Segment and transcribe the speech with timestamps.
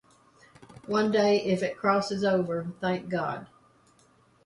[0.87, 3.45] One day, if it crosses over, thank God.